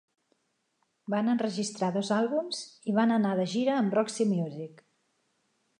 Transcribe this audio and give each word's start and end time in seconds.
Van 1.13 1.29
enregistrar 1.33 1.89
dos 1.97 2.11
àlbums 2.17 2.63
i 2.93 2.97
van 3.01 3.17
anar 3.19 3.35
de 3.43 3.47
gira 3.55 3.79
amb 3.83 3.99
Roxy 3.99 4.31
Music. 4.35 4.85